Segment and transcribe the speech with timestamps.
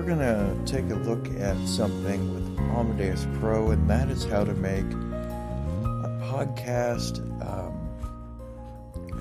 [0.00, 4.42] we're going to take a look at something with Amadeus Pro, and that is how
[4.44, 7.76] to make a podcast um,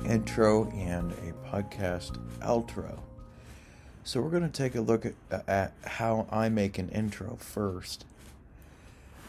[0.06, 2.98] intro and a podcast outro.
[4.06, 5.16] So, we're going to take a look at,
[5.50, 8.06] at how I make an intro first.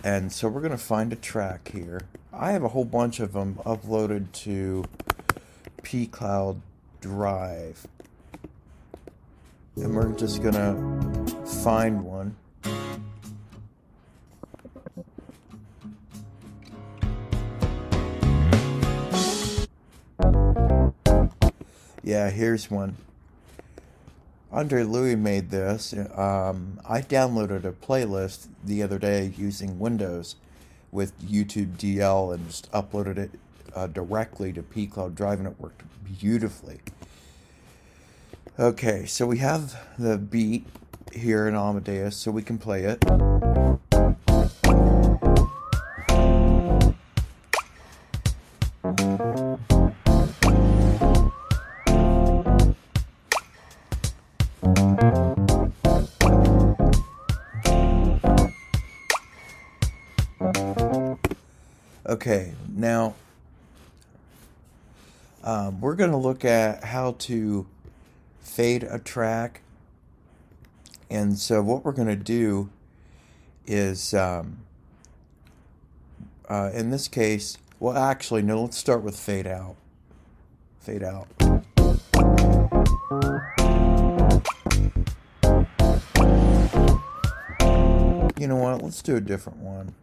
[0.04, 2.02] And so, we're going to find a track here.
[2.32, 4.84] I have a whole bunch of them uploaded to
[5.82, 6.60] pCloud
[7.00, 7.88] Drive
[9.76, 10.74] and we're just gonna
[11.62, 12.34] find one.
[22.02, 22.96] Yeah, here's one.
[24.50, 25.92] Andre Louis made this.
[25.92, 30.36] Um, I downloaded a playlist the other day using Windows
[30.90, 33.30] with YouTube DL and just uploaded it
[33.76, 35.82] uh, directly to pCloud Drive, and it worked
[36.18, 36.80] beautifully.
[38.58, 40.66] Okay, so we have the beat
[41.12, 43.04] here in Amadeus, so we can play it.
[62.06, 63.14] Okay, now
[65.44, 67.66] um, we're going to look at how to
[68.40, 69.60] fade a track.
[71.10, 72.70] And so what we're going to do
[73.66, 74.58] is, um,
[76.48, 79.74] uh, in this case, well, actually, no, let's start with fade out.
[80.78, 81.26] Fade out.
[88.38, 88.82] You know what?
[88.82, 89.94] Let's do a different one.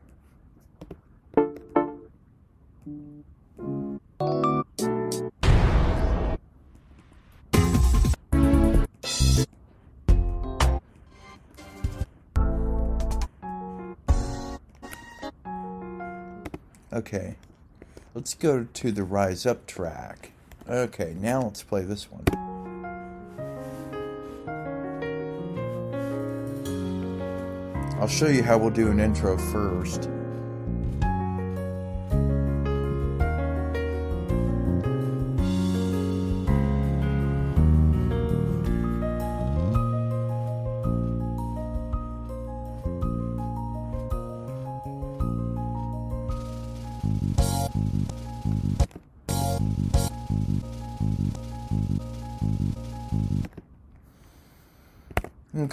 [17.07, 17.37] Okay,
[18.13, 20.33] let's go to the Rise Up track.
[20.67, 22.25] Okay, now let's play this one.
[28.01, 30.09] I'll show you how we'll do an intro first.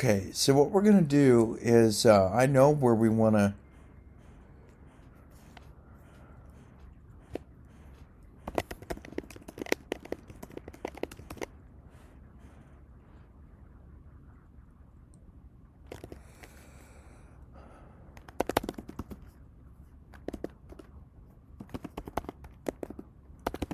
[0.07, 3.55] Okay, so what we're going to do is uh, I know where we want to.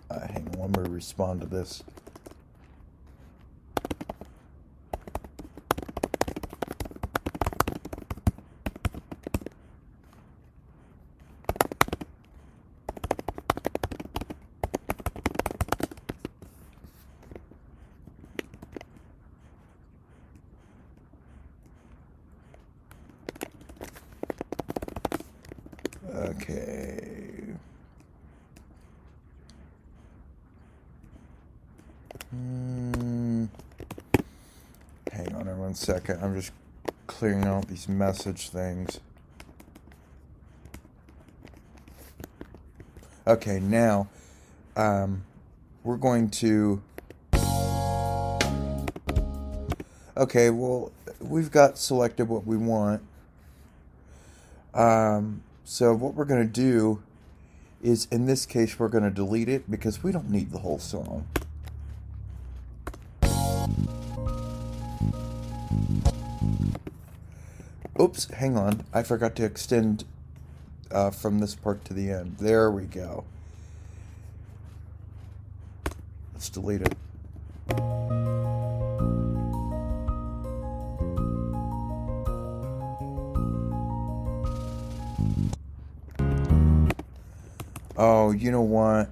[0.09, 1.83] Uh, hang let me respond to this.
[26.13, 27.01] Okay.
[32.31, 33.45] Hmm.
[35.13, 36.23] Hang on one second.
[36.23, 36.53] I'm just
[37.09, 39.01] clearing out these message things.
[43.27, 44.09] Okay, now
[44.77, 45.25] um,
[45.83, 46.81] we're going to.
[50.17, 53.03] Okay, well, we've got selected what we want.
[54.75, 57.03] Um, so what we're going to do
[57.83, 60.79] is, in this case, we're going to delete it because we don't need the whole
[60.79, 61.27] song.
[68.01, 68.85] Oops, hang on.
[68.95, 70.05] I forgot to extend
[70.91, 72.37] uh, from this part to the end.
[72.39, 73.25] There we go.
[76.33, 76.95] Let's delete it.
[87.99, 89.11] Oh, you know what?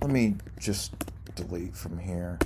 [0.00, 0.94] Let me just
[1.34, 2.38] delete from here.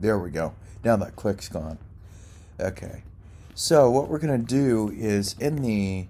[0.00, 0.54] There we go.
[0.84, 1.78] Now that click's gone.
[2.60, 3.02] Okay.
[3.54, 6.06] So what we're going to do is in the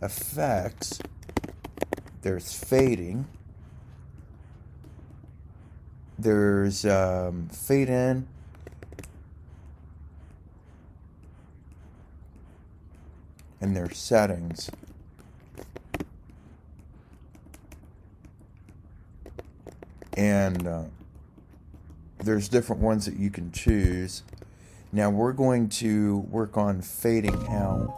[0.00, 1.00] effects,
[2.22, 3.26] there's fading.
[6.18, 8.26] there's um, fade in.
[13.60, 14.70] And there's settings.
[20.16, 20.84] And uh,
[22.24, 24.22] there's different ones that you can choose.
[24.92, 27.92] Now we're going to work on fading out.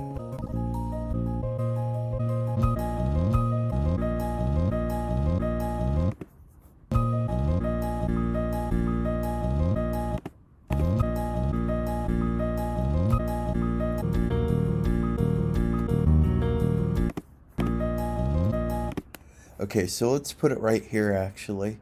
[19.58, 21.78] Okay, so let's put it right here actually.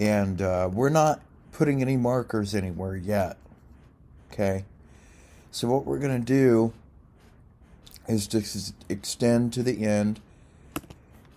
[0.00, 1.20] And uh, we're not
[1.54, 3.38] putting any markers anywhere yet.
[4.30, 4.64] Okay,
[5.50, 6.72] so what we're going to do
[8.06, 10.20] is just extend to the end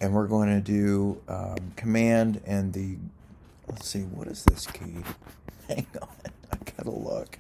[0.02, 2.98] and we're going to do um, command and the
[3.70, 4.96] let's see what is this key
[5.70, 6.10] hang on
[6.52, 7.40] i gotta look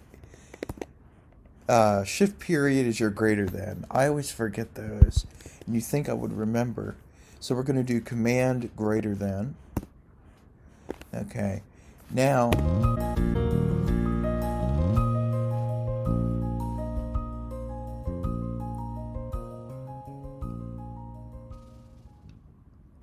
[1.68, 5.26] uh, shift period is your greater than i always forget those
[5.66, 6.96] and you think i would remember
[7.40, 9.56] so we're going to do command greater than.
[11.14, 11.62] Okay.
[12.12, 12.52] Now,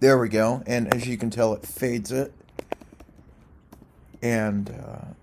[0.01, 0.63] there we go.
[0.67, 2.33] And as you can tell, it fades it.
[4.21, 5.14] And uh,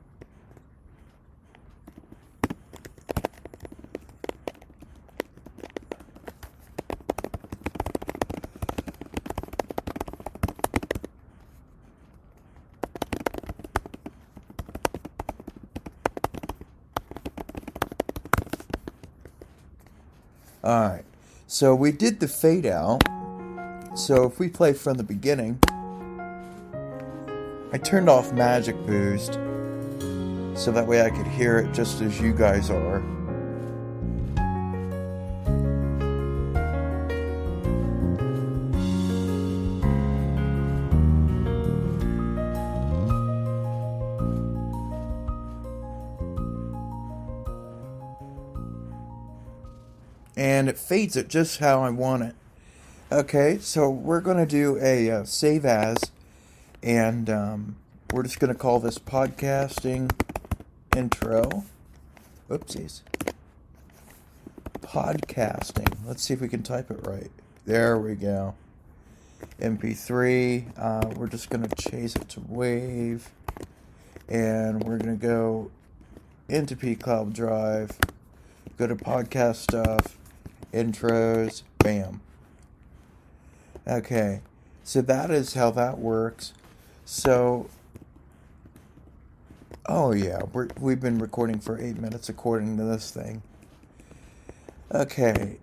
[21.62, 23.04] so we did the fade out.
[23.94, 25.60] So if we play from the beginning,
[27.72, 29.34] I turned off Magic Boost
[30.56, 33.04] so that way I could hear it just as you guys are.
[50.72, 52.36] It fades it just how I want it.
[53.12, 55.98] Okay, so we're going to do a uh, save as,
[56.82, 57.76] and um,
[58.14, 60.10] we're just going to call this podcasting
[60.96, 61.66] intro.
[62.50, 63.02] Oopsies.
[64.80, 65.94] Podcasting.
[66.06, 67.32] Let's see if we can type it right.
[67.66, 68.56] There we go.
[69.60, 70.72] MP3.
[70.78, 73.30] Uh, we're just going to chase it to Wave,
[74.30, 75.70] and we're going to go
[76.48, 77.92] into pCloud Drive,
[78.78, 80.18] go to podcast stuff
[80.74, 82.22] intros, bam.
[83.88, 84.42] Okay,
[84.84, 86.54] so that is how that works.
[87.06, 87.70] So,
[89.88, 93.42] oh yeah, we we've been recording for eight minutes according to this thing.
[94.94, 95.58] Okay,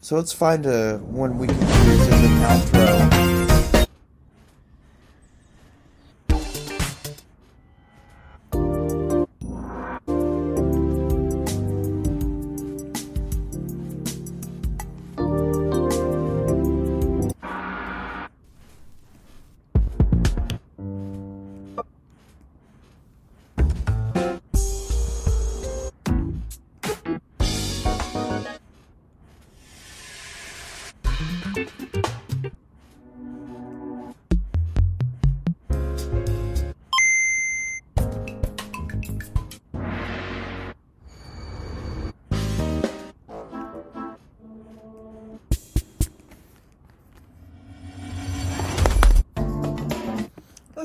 [0.00, 3.05] so let's find a one we can use as an outro.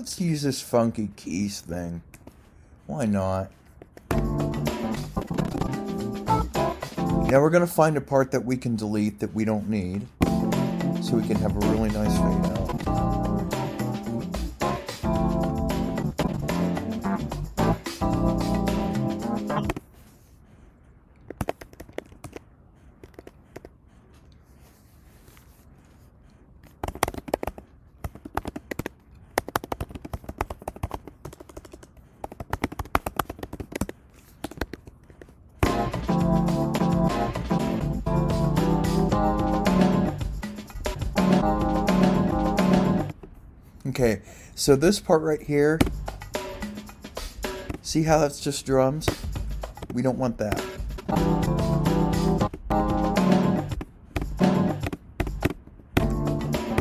[0.02, 2.02] Let's use this funky keys thing.
[2.86, 3.50] Why not?
[7.30, 10.08] Now we're going to find a part that we can delete that we don't need.
[11.02, 12.61] So we can have a really nice fade out.
[44.62, 45.80] So this part right here,
[47.82, 49.10] see how that's just drums?
[49.92, 50.62] We don't want that.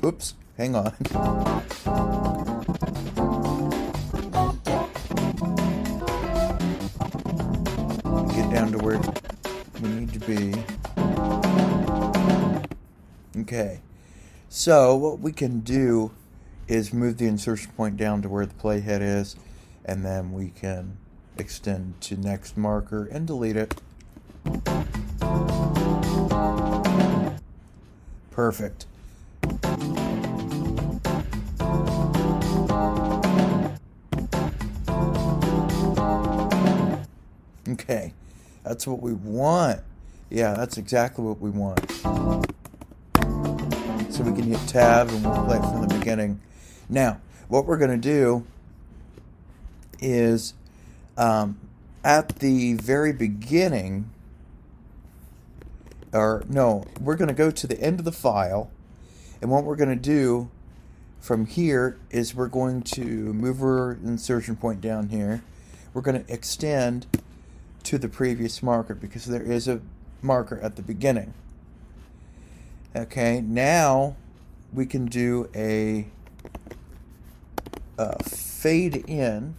[0.04, 0.92] Oops, hang on.
[8.34, 9.00] Get down to where
[9.80, 10.52] we need to be.
[13.40, 13.80] Okay,
[14.50, 16.10] so what we can do
[16.68, 19.36] is move the insertion point down to where the playhead is,
[19.84, 20.96] and then we can
[21.36, 23.80] extend to next marker and delete it.
[28.30, 28.86] Perfect.
[37.68, 38.12] Okay,
[38.62, 39.80] that's what we want.
[40.30, 41.90] Yeah, that's exactly what we want.
[44.10, 46.40] So we can hit tab and we'll play it from the beginning.
[46.90, 48.44] Now, what we're going to do
[50.00, 50.54] is
[51.16, 51.58] um,
[52.02, 54.10] at the very beginning,
[56.12, 58.70] or no, we're going to go to the end of the file,
[59.40, 60.50] and what we're going to do
[61.20, 65.44] from here is we're going to move our insertion point down here.
[65.94, 67.06] We're going to extend
[67.84, 69.80] to the previous marker because there is a
[70.22, 71.34] marker at the beginning.
[72.96, 74.16] Okay, now
[74.72, 76.06] we can do a,
[78.00, 79.54] a fade in.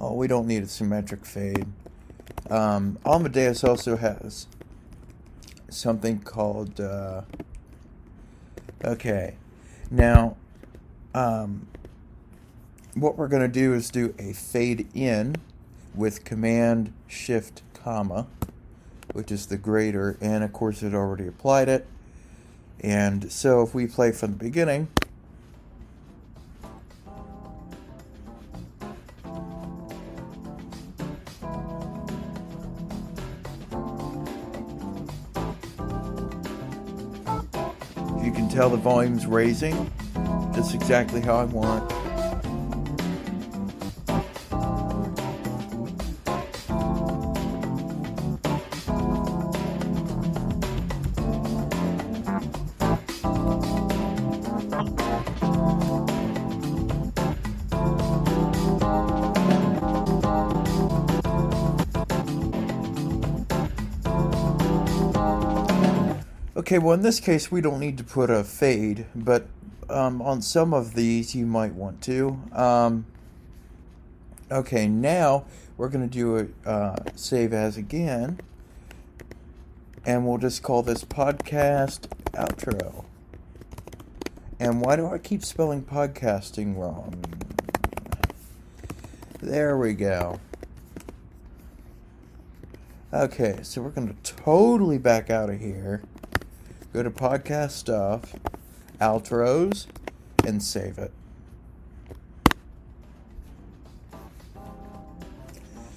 [0.00, 1.66] Oh, we don't need a symmetric fade.
[2.50, 4.48] Um, Amadeus also has
[5.68, 6.80] something called.
[6.80, 7.22] Uh,
[8.84, 9.36] okay,
[9.92, 10.36] now,
[11.14, 11.68] um,
[12.94, 15.36] what we're going to do is do a fade in
[15.98, 18.28] with Command Shift comma,
[19.12, 21.86] which is the greater, and of course it already applied it.
[22.80, 24.86] And so if we play from the beginning.
[38.22, 39.90] You can tell the volume's raising
[40.52, 41.97] That's exactly how I want.
[66.68, 69.46] Okay, well, in this case, we don't need to put a fade, but
[69.88, 72.38] um, on some of these, you might want to.
[72.52, 73.06] Um,
[74.52, 75.46] okay, now
[75.78, 78.38] we're going to do a uh, save as again,
[80.04, 82.00] and we'll just call this podcast
[82.32, 83.06] outro.
[84.60, 87.24] And why do I keep spelling podcasting wrong?
[89.40, 90.38] There we go.
[93.10, 96.02] Okay, so we're going to totally back out of here
[96.92, 98.34] go to podcast stuff,
[99.00, 99.86] outros,
[100.46, 101.12] and save it.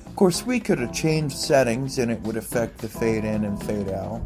[0.06, 3.62] Of course, we could have changed settings and it would affect the fade in and
[3.64, 4.22] fade out.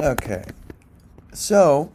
[0.00, 0.44] Okay.
[1.34, 1.92] So,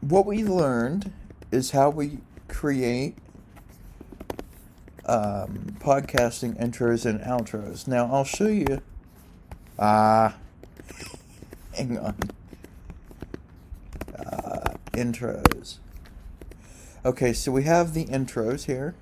[0.00, 1.12] what we learned
[1.50, 3.16] is how we create
[5.04, 7.88] um, podcasting intros and outros.
[7.88, 8.80] Now, I'll show you.
[9.76, 10.36] Ah.
[10.36, 12.16] Uh, hang on.
[14.16, 15.78] Uh, intros.
[17.04, 18.94] Okay, so we have the intros here.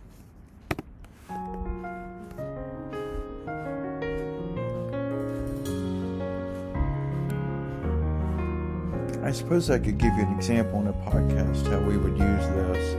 [9.37, 12.97] Suppose I could give you an example in a podcast how we would use this.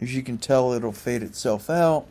[0.00, 2.06] As you can tell, it'll fade itself out.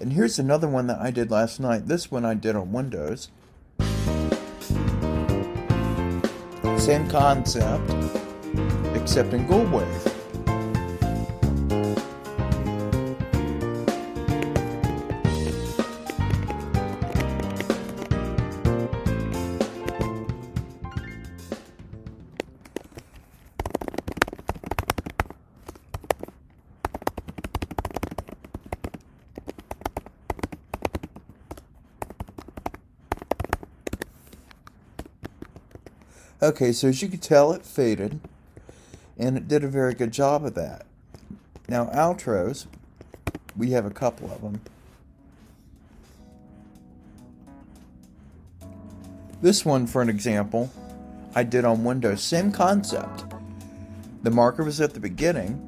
[0.00, 1.86] And here's another one that I did last night.
[1.86, 3.28] This one I did on Windows.
[6.78, 8.25] Same concept
[9.06, 9.56] except in go.
[36.42, 38.20] Okay, so as you can tell, it faded
[39.18, 40.86] and it did a very good job of that.
[41.68, 42.66] Now, outros,
[43.56, 44.60] we have a couple of them.
[49.42, 50.70] This one, for an example,
[51.34, 52.22] I did on Windows.
[52.22, 53.24] Same concept.
[54.22, 55.62] The marker was at the beginning.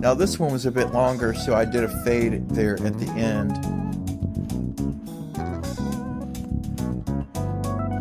[0.00, 3.10] Now this one was a bit longer, so I did a fade there at the
[3.10, 3.79] end.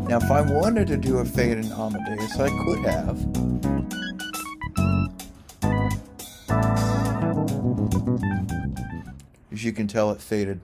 [0.10, 3.20] Now if I wanted to do a fade in Amadeus, I could have.
[9.52, 10.60] As you can tell, it faded.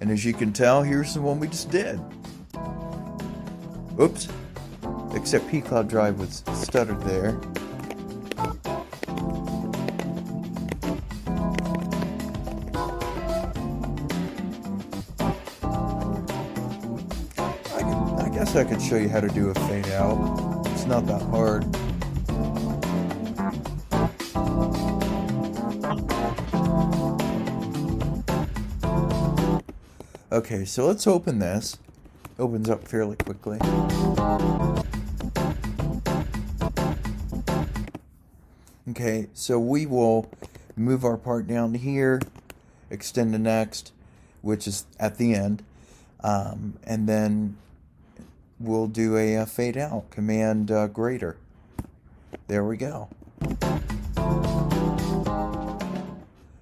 [0.00, 1.98] And as you can tell, here's the one we just did.
[4.00, 4.28] Oops.
[5.14, 7.40] Except pCloud Drive was stuttered there.
[18.44, 20.66] Guess I could show you how to do a fade out.
[20.66, 21.64] It's not that hard.
[30.32, 31.78] Okay, so let's open this.
[32.36, 33.60] Opens up fairly quickly.
[38.90, 40.28] Okay, so we will
[40.74, 42.20] move our part down here,
[42.90, 43.92] extend to next,
[44.40, 45.62] which is at the end,
[46.24, 47.56] um, and then
[48.62, 51.36] we'll do a, a fade out, command uh, greater.
[52.46, 53.08] There we go.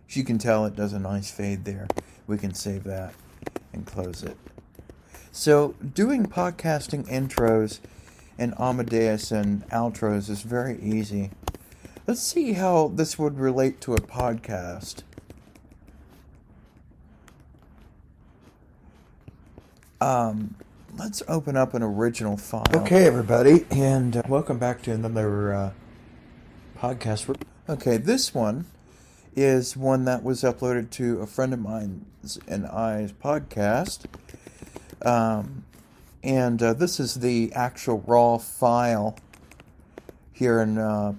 [0.08, 1.86] As you can tell, it does a nice fade there.
[2.26, 3.14] We can save that
[3.72, 4.36] and close it.
[5.32, 7.78] So, doing podcasting intros
[8.38, 11.30] and Amadeus and outros is very easy.
[12.06, 15.02] Let's see how this would relate to a podcast.
[20.00, 20.56] Um,
[20.96, 22.66] let's open up an original file.
[22.74, 25.70] Okay, everybody, and uh, welcome back to another uh,
[26.78, 27.34] podcast.
[27.68, 28.66] Okay, this one
[29.36, 34.06] is one that was uploaded to a friend of mine's and I's podcast.
[35.02, 35.64] Um,
[36.22, 39.16] and uh, this is the actual raw file
[40.32, 40.78] here in.
[40.78, 41.14] Uh,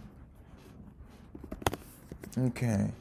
[2.38, 2.92] okay.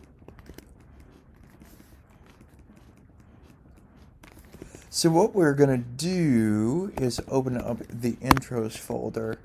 [4.92, 9.38] So what we're going to do is open up the intros folder.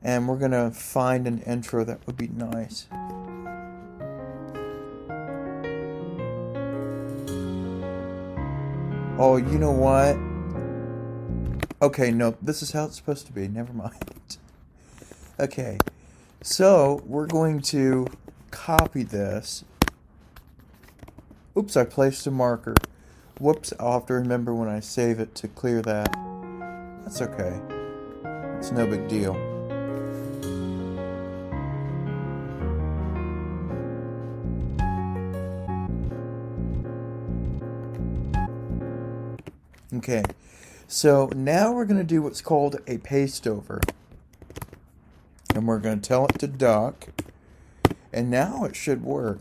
[0.00, 2.86] And we're going to find an intro that would be nice.
[9.18, 10.16] Oh, you know what?
[11.82, 13.48] Okay, no, this is how it's supposed to be.
[13.48, 13.92] Never mind.
[15.40, 15.78] Okay,
[16.42, 18.08] so we're going to
[18.50, 19.64] copy this.
[21.56, 22.74] Oops, I placed a marker.
[23.40, 26.12] Whoops, I'll have to remember when I save it to clear that.
[27.04, 27.60] That's okay.
[28.58, 29.36] It's no big deal.
[39.94, 40.24] Okay,
[40.88, 43.80] so now we're going to do what's called a paste over.
[45.54, 47.08] And we're going to tell it to duck.
[48.12, 49.40] And now it should work.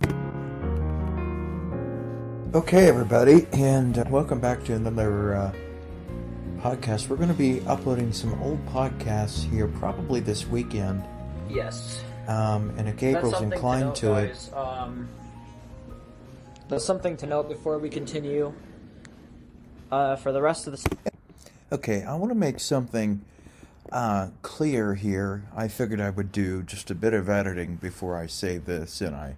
[2.53, 5.51] Okay, everybody, and uh, welcome back to another uh,
[6.59, 7.09] podcast.
[7.09, 11.03] We're going to be uploading some old podcasts here probably this weekend.
[11.49, 12.01] Yes.
[12.25, 14.53] Um, and if Gabriel's inclined to, to note, it.
[14.53, 15.09] Um,
[16.69, 18.53] that's something to note before we continue.
[19.91, 20.97] Uh, for the rest of the.
[21.73, 23.25] Okay, I want to make something
[23.91, 25.43] uh, clear here.
[25.53, 29.13] I figured I would do just a bit of editing before I save this and
[29.13, 29.35] I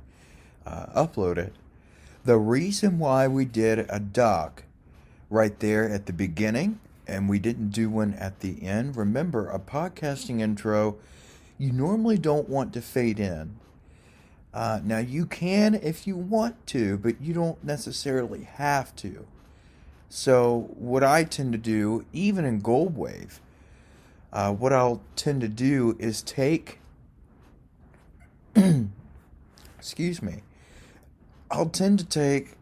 [0.67, 1.55] uh, upload it.
[2.25, 4.63] The reason why we did a duck
[5.29, 9.59] right there at the beginning and we didn't do one at the end, remember a
[9.59, 10.97] podcasting intro,
[11.57, 13.57] you normally don't want to fade in.
[14.53, 19.25] Uh, now, you can if you want to, but you don't necessarily have to.
[20.09, 23.39] So, what I tend to do, even in Goldwave,
[24.33, 26.79] uh, what I'll tend to do is take,
[29.77, 30.41] excuse me,
[31.51, 32.55] I'll tend to take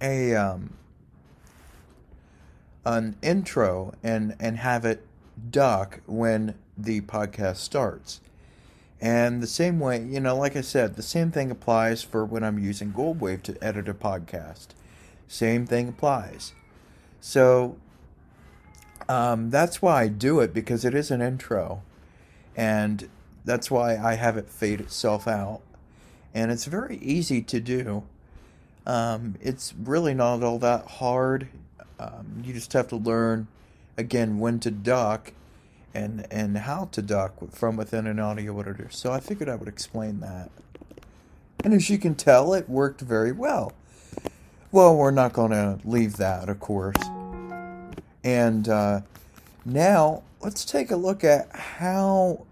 [0.00, 0.74] a um,
[2.84, 5.06] an intro and and have it
[5.50, 8.20] duck when the podcast starts.
[9.00, 12.42] And the same way, you know, like I said, the same thing applies for when
[12.42, 14.68] I'm using Goldwave to edit a podcast.
[15.28, 16.54] Same thing applies.
[17.20, 17.76] So
[19.08, 21.82] um, that's why I do it because it is an intro.
[22.56, 23.10] And
[23.44, 25.60] that's why I have it fade itself out.
[26.36, 28.02] And it's very easy to do.
[28.86, 31.48] Um, it's really not all that hard.
[31.98, 33.48] Um, you just have to learn,
[33.96, 35.32] again, when to duck
[35.94, 38.88] and, and how to duck from within an audio editor.
[38.90, 40.50] So I figured I would explain that.
[41.64, 43.72] And as you can tell, it worked very well.
[44.70, 47.02] Well, we're not going to leave that, of course.
[48.22, 49.00] And uh,
[49.64, 52.44] now let's take a look at how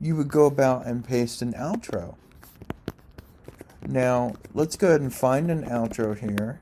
[0.00, 2.16] you would go about and paste an outro.
[3.86, 6.60] Now, let's go ahead and find an outro here.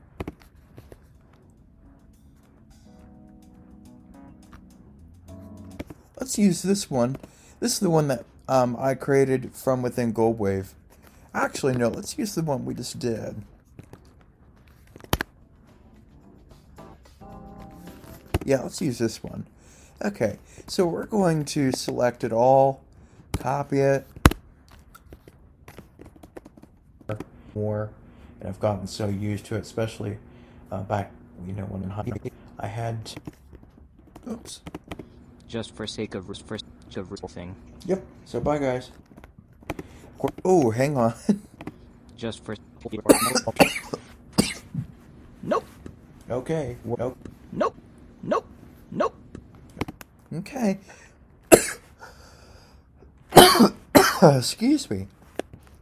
[6.19, 7.17] Let's use this one.
[7.59, 10.73] This is the one that um, I created from within Goldwave.
[11.33, 13.43] Actually, no, let's use the one we just did.
[18.43, 19.45] Yeah, let's use this one.
[20.03, 22.81] Okay, so we're going to select it all,
[23.37, 24.07] copy it,
[27.57, 27.89] more,
[28.39, 30.17] and I've gotten so used to it, especially
[30.71, 31.11] uh, back,
[31.45, 32.05] you know, when in high.
[32.59, 33.13] I had,
[34.29, 34.61] oops.
[35.47, 37.55] Just for sake of for sake of thing.
[37.85, 38.03] Yep.
[38.25, 38.91] So bye, guys.
[40.43, 41.13] Oh, hang on.
[42.17, 42.55] Just for.
[45.43, 45.65] nope.
[46.29, 46.77] Okay.
[46.83, 47.17] Nope.
[47.51, 47.75] Nope.
[48.23, 48.45] Nope.
[48.91, 49.15] Nope.
[50.33, 50.79] Okay.
[54.21, 55.07] Excuse me.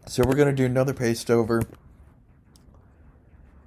[0.07, 1.63] So we're going to do another paste over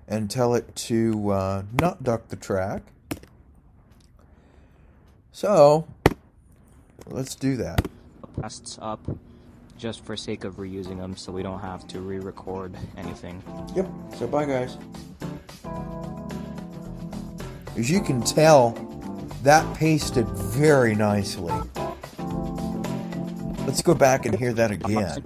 [0.07, 2.83] and tell it to uh, not duck the track.
[5.33, 5.87] So
[7.07, 7.87] let's do that.
[8.41, 9.01] Pasts up
[9.77, 13.43] just for sake of reusing them so we don't have to re-record anything.
[13.75, 13.89] Yep.
[14.17, 14.77] So bye guys.
[17.77, 18.71] As you can tell,
[19.43, 21.55] that pasted very nicely.
[23.67, 25.23] Let's go back and hear that again.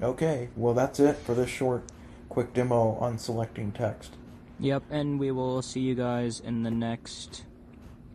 [0.00, 0.10] Nope.
[0.10, 1.84] Okay, well that's it for this short,
[2.28, 4.14] quick demo on selecting text.
[4.58, 7.44] Yep, and we will see you guys in the next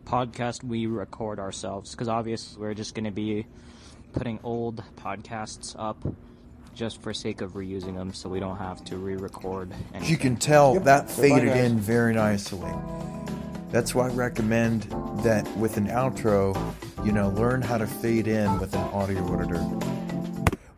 [0.04, 3.46] podcast we record ourselves, because obviously we're just going to be
[4.12, 5.96] putting old podcasts up
[6.74, 10.10] just for sake of reusing them so we don't have to re-record anything.
[10.10, 10.84] You can tell yep.
[10.84, 12.72] that faded in very nicely.
[13.70, 14.82] That's why I recommend
[15.24, 16.54] that with an outro,
[17.04, 19.58] you know, learn how to fade in with an audio editor.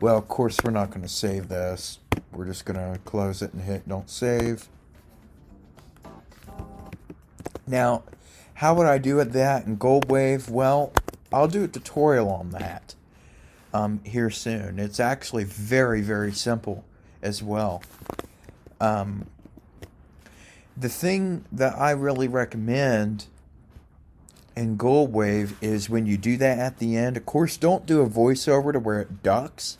[0.01, 1.99] Well, of course, we're not going to save this.
[2.31, 4.69] We're just going to close it and hit don't save.
[7.67, 8.03] Now,
[8.55, 10.49] how would I do it that in Goldwave?
[10.49, 10.93] Well,
[11.33, 12.95] I'll do a tutorial on that
[13.73, 14.79] um, here soon.
[14.79, 16.85] It's actually very, very simple
[17.21, 17.83] as well.
[18.79, 19.27] Um,
[20.77, 23.25] the thing that I really recommend
[24.55, 28.09] in Goldwave is when you do that at the end, of course, don't do a
[28.09, 29.77] voiceover to where it ducks.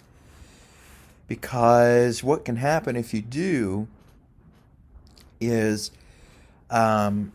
[1.29, 3.87] Because what can happen if you do
[5.39, 5.91] is
[6.69, 7.31] um,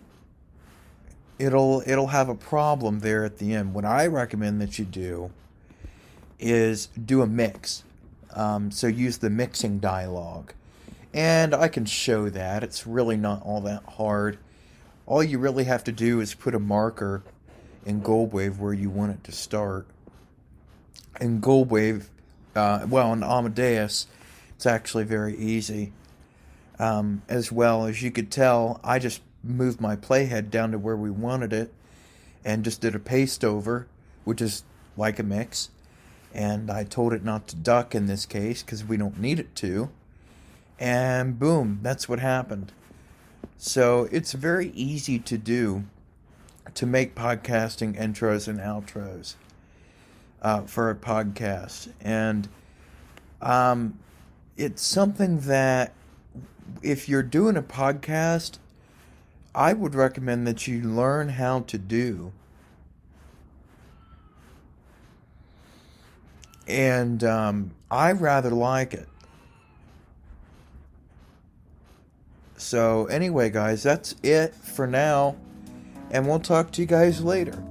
[1.39, 3.73] it'll it'll have a problem there at the end.
[3.73, 5.31] What I recommend that you do
[6.39, 7.85] is do a mix.
[8.35, 10.51] Um, so use the mixing dialog.
[11.15, 12.65] And I can show that.
[12.65, 14.39] It's really not all that hard.
[15.07, 17.23] All you really have to do is put a marker
[17.87, 19.87] in Goldwave where you want it to start.
[21.21, 22.09] and Goldwave,
[22.55, 24.07] uh, well, in Amadeus,
[24.57, 25.93] it's actually very easy.
[26.79, 30.97] Um, as well as you could tell, I just moved my playhead down to where
[30.97, 31.73] we wanted it
[32.45, 33.87] and just did a paste over,
[34.25, 34.65] which is
[34.97, 35.71] like a mix
[36.35, 39.55] and I told it not to duck in this case because we don't need it
[39.57, 39.91] to.
[40.81, 42.73] And boom, that's what happened.
[43.57, 45.85] So it's very easy to do
[46.75, 49.37] to make podcasting intros and outros
[50.45, 51.91] uh, for a podcast.
[52.01, 52.49] And
[53.43, 53.99] um,
[54.57, 55.93] it's something that
[56.83, 58.59] if you're doing a podcast,
[59.53, 62.33] I would recommend that you learn how to do
[66.67, 69.09] and um, I rather like it.
[72.57, 75.37] So, anyway, guys, that's it for now,
[76.11, 77.63] and we'll talk to you guys later.